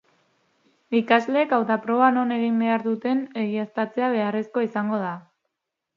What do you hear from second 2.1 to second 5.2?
non egin behar duten egiaztatzea beharrezkoa izango da.